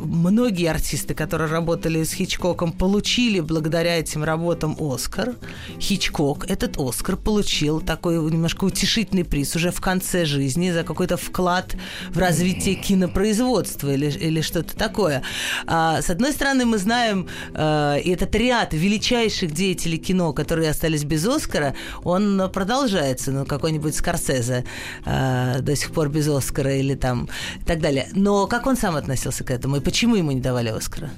[0.00, 5.34] Многие артисты, которые работали с Хичкоком, получили благодаря этим работам Оскар.
[5.80, 11.74] Хичкок этот Оскар получил такой немножко утешительный приз уже в конце жизни за какой-то вклад
[12.10, 15.22] в развитие кинопроизводства или, или что-то такое.
[15.66, 22.51] С одной стороны, мы знаем этот ряд величайших деятелей кино, которые остались без Оскара, он
[22.52, 24.64] продолжается, ну, какой-нибудь Скорсезе
[25.04, 27.28] э, до сих пор без Оскара или там
[27.60, 28.08] и так далее.
[28.12, 31.10] Но как он сам относился к этому и почему ему не давали Оскара?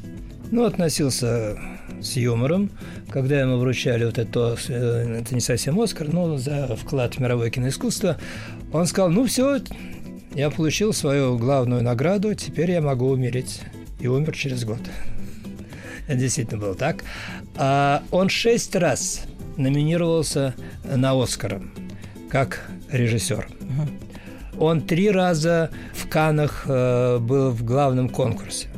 [0.50, 1.58] Ну, относился
[2.00, 2.70] с юмором.
[3.10, 7.50] Когда ему вручали вот это, э, это не совсем Оскар, но за вклад в мировое
[7.50, 8.18] киноискусство,
[8.72, 9.60] он сказал, ну все,
[10.34, 13.62] я получил свою главную награду, теперь я могу умереть.
[14.00, 14.80] И умер через год.
[16.06, 17.04] Это действительно было так.
[17.56, 19.22] А он шесть раз
[19.56, 21.62] номинировался на Оскар
[22.28, 23.48] как режиссер.
[24.58, 28.68] Он три раза в Канах э, был в главном конкурсе.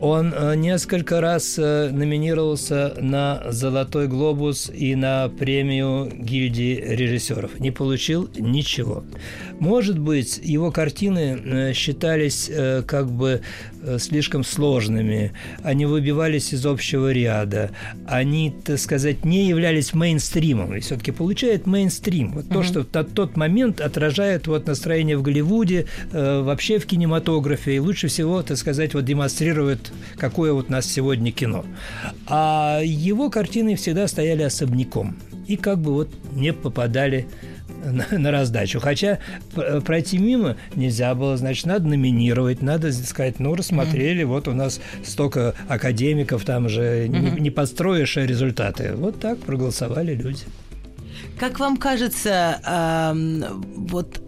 [0.00, 7.58] Он э, несколько раз э, номинировался на «Золотой глобус» и на премию гильдии режиссеров.
[7.60, 9.04] Не получил ничего.
[9.58, 12.50] Может быть, его картины считались
[12.86, 13.40] как бы
[13.82, 17.70] э, слишком сложными, они выбивались из общего ряда,
[18.06, 20.74] они, так сказать, не являлись мейнстримом.
[20.76, 22.32] И все-таки получает мейнстрим.
[22.32, 27.76] Вот то, что на тот момент отражает вот настроение в Голливуде, э, вообще в кинематографе,
[27.76, 31.64] и лучше всего, так сказать, вот демонстрирует, какое вот у нас сегодня кино.
[32.26, 35.16] А его картины всегда стояли особняком
[35.46, 37.26] и как бы вот не попадали
[37.84, 38.80] на, на раздачу.
[38.80, 39.18] Хотя
[39.84, 44.26] пройти мимо нельзя было, значит, надо номинировать, надо сказать, ну, рассмотрели, mm-hmm.
[44.26, 47.34] вот у нас столько академиков, там же mm-hmm.
[47.34, 48.92] не, не подстроишь результаты.
[48.94, 50.44] Вот так проголосовали люди.
[51.38, 54.25] Как вам кажется, э, вот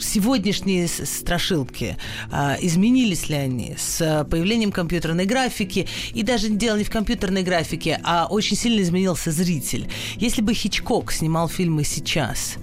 [0.00, 1.96] сегодняшние страшилки,
[2.30, 5.86] а, изменились ли они с появлением компьютерной графики?
[6.14, 9.88] И даже дело не в компьютерной графике, а очень сильно изменился зритель.
[10.16, 12.54] Если бы Хичкок снимал фильмы сейчас,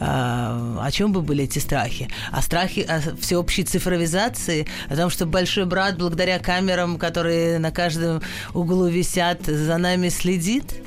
[0.00, 2.08] а, о чем бы были эти страхи?
[2.32, 8.22] О страхе о всеобщей цифровизации, о том, что большой брат благодаря камерам, которые на каждом
[8.54, 10.82] углу висят, за нами следит?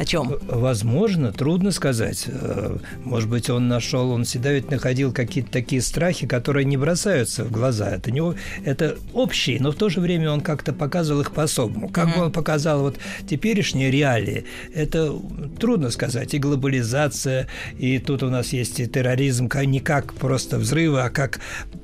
[0.00, 0.38] О чем?
[0.48, 2.24] Возможно, трудно сказать.
[2.26, 7.44] Э, может быть, он нашел, он всегда ведь находил какие-то такие страхи, которые не бросаются
[7.44, 7.90] в глаза.
[7.90, 8.22] Это, не,
[8.64, 11.90] это общие, но в то же время он как-то показывал их по-особому.
[11.90, 12.22] Как mm-hmm.
[12.22, 12.96] он показал вот
[13.28, 15.14] теперешние реалии, это
[15.58, 16.32] трудно сказать.
[16.32, 17.46] И глобализация,
[17.78, 21.40] и тут у нас есть и терроризм, не как просто взрывы, а как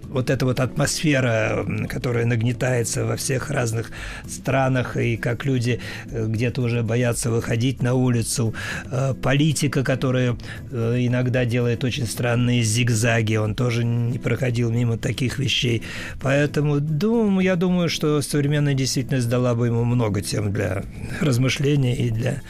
[0.09, 3.90] вот эта вот атмосфера, которая нагнетается во всех разных
[4.29, 8.55] странах, и как люди э, где-то уже боятся выходить на улицу,
[8.90, 10.37] э, политика, которая
[10.71, 15.83] э, иногда делает очень странные зигзаги, он тоже не проходил мимо таких вещей.
[16.21, 20.83] Поэтому думаю, я думаю, что современная действительность дала бы ему много тем для
[21.21, 22.42] размышления и для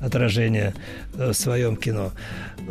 [0.00, 0.74] отражения
[1.14, 2.12] в своем кино.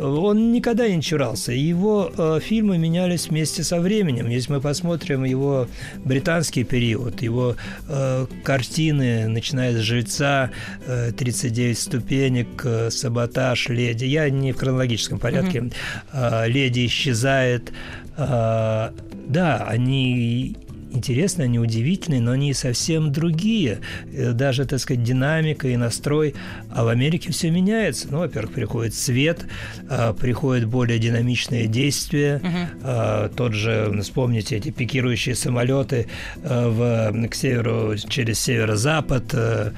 [0.00, 1.52] Он никогда не чурался.
[1.52, 4.28] Его э, фильмы менялись вместе со временем.
[4.28, 5.66] Если мы посмотрим его
[6.04, 7.56] британский период, его
[7.88, 10.50] э, картины, начиная с «Жильца»,
[10.86, 15.72] э, «39 ступенек», э, «Саботаж», «Леди», я не в хронологическом порядке, mm-hmm.
[16.12, 17.72] э, «Леди исчезает»,
[18.16, 18.90] э,
[19.28, 20.56] да, они
[20.90, 23.80] интересные, они удивительные, но они совсем другие.
[24.12, 26.34] Э, даже, так сказать, динамика и настрой.
[26.70, 28.08] А в Америке все меняется.
[28.10, 29.46] Ну, во-первых, приходит свет,
[29.88, 32.40] а, приходят более динамичные действия.
[32.42, 33.34] Uh-huh.
[33.34, 36.06] Тот же, вспомните, эти пикирующие самолеты
[36.42, 39.72] э, в, к северу, через северо-запад, Э,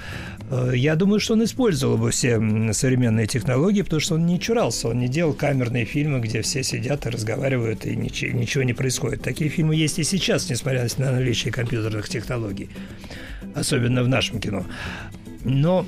[0.73, 2.41] я думаю, что он использовал бы все
[2.73, 7.07] современные технологии, потому что он не чурался, он не делал камерные фильмы, где все сидят
[7.07, 9.23] и разговаривают, и ничего, ничего не происходит.
[9.23, 12.69] Такие фильмы есть и сейчас, несмотря на наличие компьютерных технологий,
[13.55, 14.65] особенно в нашем кино.
[15.45, 15.87] Но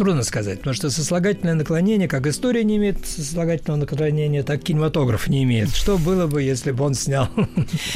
[0.00, 5.42] трудно сказать, потому что сослагательное наклонение, как история не имеет сослагательного наклонения, так кинематограф не
[5.42, 5.76] имеет.
[5.76, 7.28] Что было бы, если бы он снял?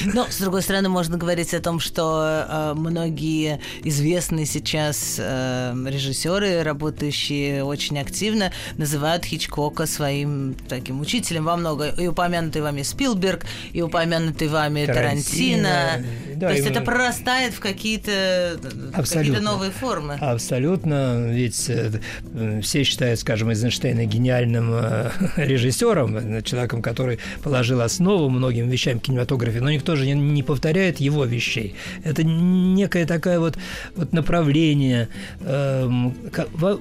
[0.04, 6.62] Но, с другой стороны, можно говорить о том, что э, многие известные сейчас э, режиссеры,
[6.62, 11.88] работающие очень активно, называют Хичкока своим таким учителем во много.
[11.88, 16.02] И упомянутый вами Спилберг, и упомянутый вами Тарантино.
[16.02, 16.33] Тарантино.
[16.36, 18.58] Да, То есть это прорастает в какие-то
[18.92, 20.14] какие новые формы.
[20.20, 21.28] Абсолютно.
[21.30, 28.98] Ведь э, все считают, скажем, Эйзенштейна гениальным э, режиссером, человеком, который положил основу многим вещам
[28.98, 31.74] в кинематографе, но никто же не повторяет его вещей.
[32.04, 33.56] Это некое такое вот,
[33.96, 35.08] вот направление,
[35.40, 36.14] эм,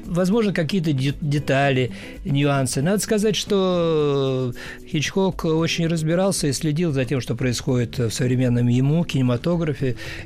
[0.05, 1.91] возможно, какие-то детали,
[2.25, 2.81] нюансы.
[2.81, 4.53] Надо сказать, что
[4.89, 9.42] Хичкок очень разбирался и следил за тем, что происходит в современном ему кинематографе.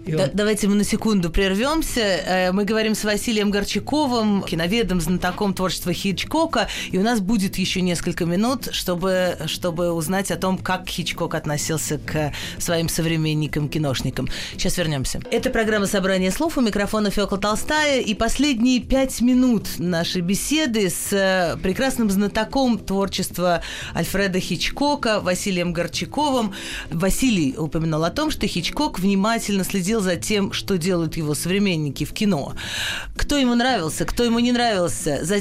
[0.07, 0.29] Он...
[0.33, 2.51] давайте мы на секунду прервемся.
[2.53, 8.25] Мы говорим с Василием Горчаковым, киноведом, знатоком творчества Хичкока, и у нас будет еще несколько
[8.25, 14.27] минут, чтобы, чтобы узнать о том, как Хичкок относился к своим современникам-киношникам.
[14.53, 15.19] Сейчас вернемся.
[15.31, 16.57] Это программа «Собрание слов».
[16.57, 18.01] У микрофона Фёкла Толстая.
[18.01, 23.61] И последние пять минут нашей беседы с э, прекрасным знатоком творчества
[23.95, 26.53] Альфреда Хичкока Василием Горчаковым.
[26.89, 32.11] Василий упоминал о том, что Хичкок внимательно следил за тем, что делают его современники в
[32.11, 32.53] кино.
[33.15, 35.23] Кто ему нравился, кто ему не нравился?
[35.23, 35.37] За,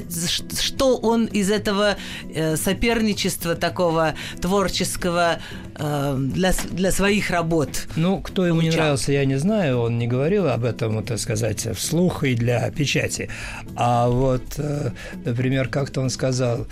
[0.61, 1.97] что он из этого
[2.33, 5.39] э, соперничества такого творческого
[5.75, 7.89] э, для, для своих работ?
[7.97, 8.71] Ну, кто ему получал?
[8.71, 9.81] не нравился, я не знаю.
[9.81, 13.29] Он не говорил об этом, так сказать, вслух и для печати.
[13.75, 14.93] А вот, э,
[15.25, 16.67] например, как-то он сказал,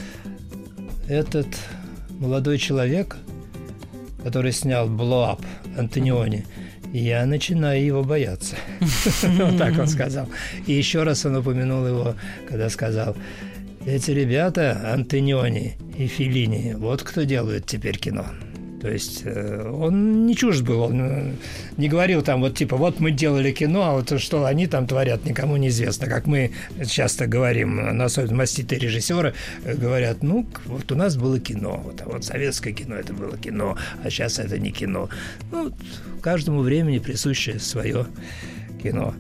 [1.09, 1.49] этот
[2.21, 3.17] молодой человек,
[4.23, 5.45] который снял «Blow Up»
[5.77, 6.47] Антониони,
[6.99, 8.57] я начинаю его бояться.
[9.23, 10.29] Вот так он сказал.
[10.67, 12.15] И еще раз он упомянул его,
[12.49, 13.17] когда сказал,
[13.85, 18.27] эти ребята, Антониони и Филини, вот кто делают теперь кино.
[18.85, 21.33] То есть э, он не чужд был, он э,
[21.79, 25.25] не говорил там вот типа вот мы делали кино, а вот что они там творят,
[25.25, 26.07] никому не известно.
[26.07, 26.51] Как мы
[26.87, 29.33] часто говорим, но особенно маститые режиссеры
[29.65, 33.39] э, говорят, ну вот у нас было кино, вот, а вот советское кино это было
[33.39, 35.09] кино, а сейчас это не кино.
[35.51, 35.73] Ну,
[36.21, 38.05] каждому времени присуще свое
[38.85, 39.15] кино.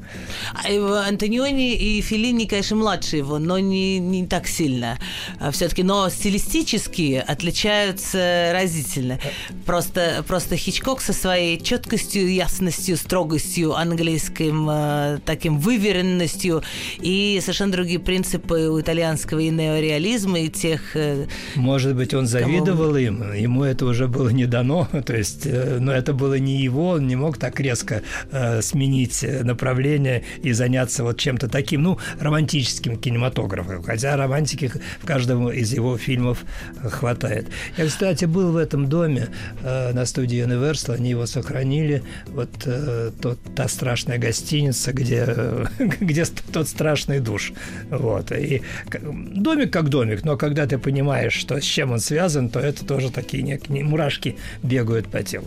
[0.53, 4.99] А Антониони и Филини, конечно, младше его, но не, не так сильно.
[5.41, 9.19] А Все-таки, но стилистически отличаются разительно.
[9.65, 16.63] Просто, просто Хичкок со своей четкостью, ясностью, строгостью, английским э, таким выверенностью
[17.01, 20.95] и совершенно другие принципы у итальянского и неореализма, и тех...
[20.95, 22.99] Э, Может быть, он завидовал кого...
[22.99, 26.91] им, ему это уже было не дано, то есть, э, но это было не его,
[26.91, 29.54] он не мог так резко э, сменить направление
[30.43, 33.83] и заняться вот чем-то таким, ну, романтическим кинематографом.
[33.83, 36.45] Хотя романтики в каждом из его фильмов
[36.83, 37.47] хватает.
[37.77, 39.29] Я, кстати, был в этом доме
[39.63, 42.03] э, на студии Universal, они его сохранили.
[42.27, 45.65] Вот э, тот, та страшная гостиница, где, э,
[46.01, 47.53] где тот страшный душ.
[47.91, 48.33] Вот.
[48.33, 48.63] И
[49.03, 53.11] домик как домик, но когда ты понимаешь, что с чем он связан, то это тоже
[53.11, 55.47] такие некие мурашки бегают по телу.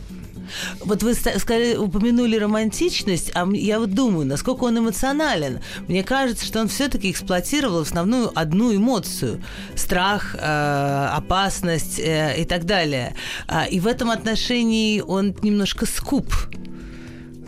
[0.79, 5.59] Вот вы сказали, упомянули романтичность, а я вот думаю, насколько он эмоционален.
[5.87, 9.43] Мне кажется, что он все-таки эксплуатировал основную одну эмоцию–
[9.75, 13.15] страх, э, опасность э, и так далее.
[13.47, 16.33] А, и в этом отношении он немножко скуп.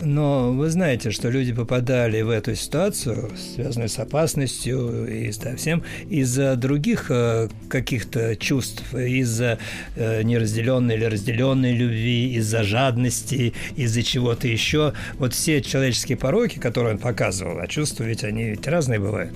[0.02, 6.56] Но вы знаете, что люди попадали в эту ситуацию, связанную с опасностью и совсем из-за
[6.56, 9.58] других э, каких-то чувств, из-за
[9.96, 14.94] э, неразделенной или разделенной любви, из-за жадности, из-за чего-то еще.
[15.18, 19.32] Вот все человеческие пороки, которые он показывал, а чувства ведь они ведь разные бывают,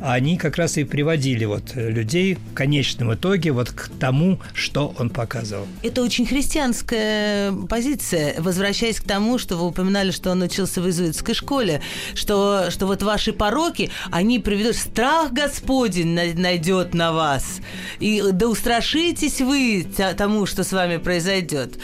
[0.00, 5.10] они как раз и приводили вот людей в конечном итоге вот к тому, что он
[5.10, 5.66] показывал.
[5.82, 10.86] Это очень христианская позиция, возвращаясь к тому, что вы упоминали упоминали, что он учился в
[10.86, 11.82] иезуитской школе,
[12.14, 17.60] что, что вот ваши пороки, они приведут, страх Господень найдет на вас.
[18.00, 19.86] И да устрашитесь вы
[20.16, 21.78] тому, что с вами произойдет.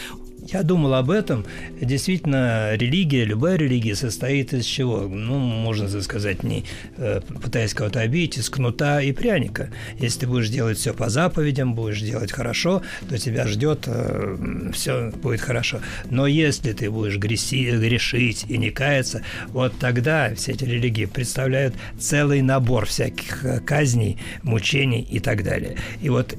[0.47, 1.45] Я думал об этом.
[1.81, 5.01] Действительно, религия, любая религия состоит из чего?
[5.01, 6.63] Ну, можно сказать, не
[6.95, 9.69] э, пытаясь кого-то обидеть, из кнута и пряника.
[9.99, 15.11] Если ты будешь делать все по заповедям, будешь делать хорошо, то тебя ждет э, все
[15.11, 15.81] будет хорошо.
[16.09, 21.75] Но если ты будешь греси, грешить и не каяться, вот тогда все эти религии представляют
[21.99, 25.75] целый набор всяких э, казней, мучений и так далее.
[26.01, 26.37] И вот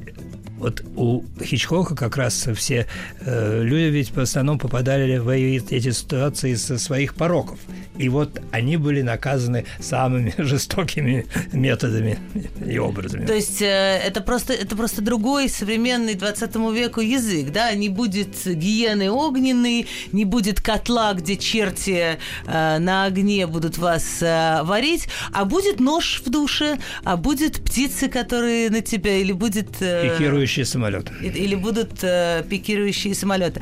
[0.59, 2.87] вот у Хичкока как раз все
[3.21, 7.59] э, люди ведь в основном попадали в эти ситуации со своих пороков.
[7.97, 12.19] И вот они были наказаны самыми жестокими методами
[12.65, 13.27] и образами.
[13.27, 17.73] То есть э, это, просто, это просто другой современный 20 веку язык, да?
[17.75, 24.63] Не будет гиены огненной, не будет котла, где черти э, на огне будут вас э,
[24.63, 29.81] варить, а будет нож в душе, а будет птицы, которые на тебя, или будет...
[29.81, 30.09] Э,
[30.49, 31.13] пикирующие самолеты.
[31.23, 33.61] Или будут э, пикирующие самолеты.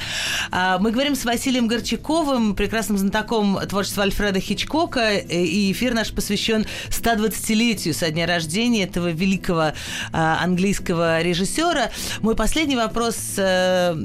[0.50, 6.12] А, мы говорим с Василием Горчаковым, прекрасным знатоком творчества Альфреда Хичкока, э, и эфир наш
[6.12, 9.72] посвящен 120-летию со дня рождения этого великого
[10.12, 11.90] а, английского режиссера.
[12.20, 13.96] Мой последний вопрос а,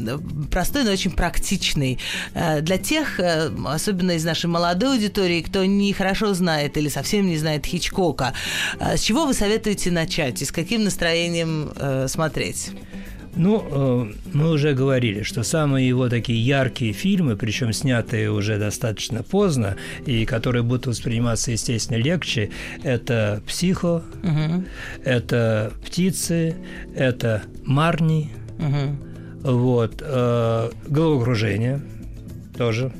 [0.49, 1.99] простой, но очень практичный.
[2.33, 3.19] А, для тех,
[3.65, 8.33] особенно из нашей молодой аудитории, кто не хорошо знает или совсем не знает Хичкока,
[8.79, 11.71] с чего вы советуете начать и с каким настроением
[12.07, 12.70] смотреть?
[13.35, 19.23] Ну, э, мы уже говорили, что самые его такие яркие фильмы, причем снятые уже достаточно
[19.23, 22.49] поздно, и которые будут восприниматься, естественно, легче,
[22.83, 24.65] это «Психо», угу.
[25.05, 26.55] это «Птицы»,
[26.93, 29.51] это «Марни», угу.
[29.53, 31.81] вот, э, «Головокружение»
[32.57, 32.91] тоже.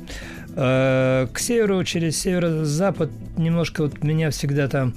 [0.54, 4.94] Э, к северу, через северо-запад немножко вот меня всегда там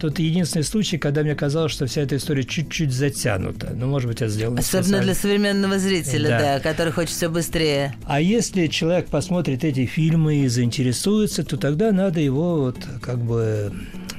[0.00, 3.70] Тут единственный случай, когда мне казалось, что вся эта история чуть-чуть затянута.
[3.74, 5.04] Ну, может быть, это сделано Особенно специально.
[5.04, 6.38] для современного зрителя, да.
[6.38, 7.94] да, который хочет все быстрее.
[8.04, 13.72] А если человек посмотрит эти фильмы и заинтересуется, то тогда надо его вот как бы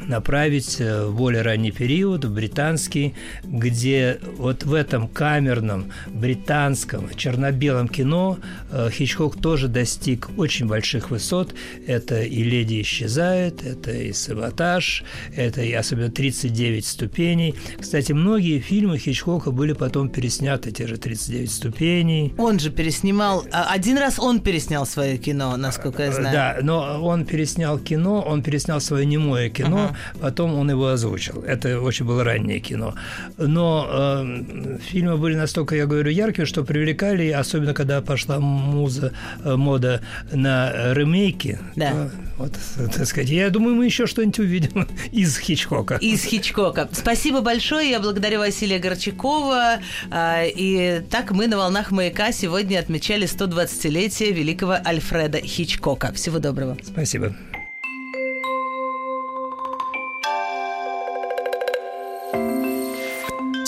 [0.08, 7.88] направить э, в более ранний период, в британский, где вот в этом камерном британском черно-белом
[7.88, 8.38] кино
[8.72, 11.54] э, Хичкок тоже достиг очень больших высот.
[11.86, 15.04] Это и «Леди исчезает», это и «Саботаж»,
[15.36, 17.56] это и особенно «39 ступеней».
[17.80, 22.34] Кстати, многие фильмы Хичкока были потом пересняты, те же «39 ступеней».
[22.38, 26.34] Он же переснимал, а, один раз он переснял свое кино, насколько я знаю.
[26.34, 31.44] Да, но он переснял кино, он переснял свое немое кино, потом он его озвучил.
[31.44, 32.96] Это очень было раннее кино.
[33.38, 39.56] Но э, фильмы были настолько, я говорю, яркие, что привлекали, особенно когда пошла муза, э,
[39.56, 41.60] мода на ремейки.
[41.76, 41.92] Да.
[41.92, 42.54] То, вот,
[42.96, 45.96] так сказать, я думаю, мы еще что-нибудь увидим из Хичкока.
[45.96, 46.88] Из Хичкока.
[46.92, 47.90] Спасибо большое.
[47.90, 49.80] Я благодарю Василия Горчакова.
[50.12, 56.14] А, и так мы на волнах маяка сегодня отмечали 120-летие великого Альфреда Хичкока.
[56.14, 56.78] Всего доброго.
[56.84, 57.36] Спасибо.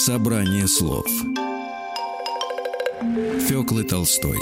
[0.10, 1.06] Собрание слов.
[3.48, 4.40] Фёклы Толстой.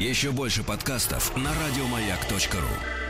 [0.00, 3.01] Еще больше подкастов на радиомаяк.ру